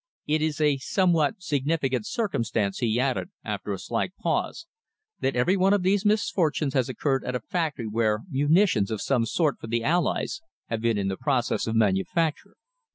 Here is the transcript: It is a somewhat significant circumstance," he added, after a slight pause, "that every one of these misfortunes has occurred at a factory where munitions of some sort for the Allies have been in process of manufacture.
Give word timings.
It 0.25 0.41
is 0.41 0.59
a 0.59 0.77
somewhat 0.77 1.43
significant 1.43 2.07
circumstance," 2.07 2.79
he 2.79 2.99
added, 2.99 3.29
after 3.43 3.71
a 3.71 3.77
slight 3.77 4.15
pause, 4.17 4.65
"that 5.19 5.35
every 5.35 5.55
one 5.55 5.73
of 5.73 5.83
these 5.83 6.05
misfortunes 6.05 6.73
has 6.73 6.89
occurred 6.89 7.23
at 7.23 7.35
a 7.35 7.39
factory 7.39 7.85
where 7.85 8.21
munitions 8.27 8.89
of 8.89 8.99
some 8.99 9.27
sort 9.27 9.59
for 9.59 9.67
the 9.67 9.83
Allies 9.83 10.41
have 10.69 10.81
been 10.81 10.97
in 10.97 11.15
process 11.17 11.67
of 11.67 11.75
manufacture. 11.75 12.55